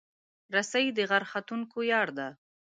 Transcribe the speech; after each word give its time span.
رسۍ 0.55 0.85
د 0.97 0.99
غر 1.09 1.23
ختونکو 1.31 1.79
یار 1.91 2.09
ده. 2.17 2.27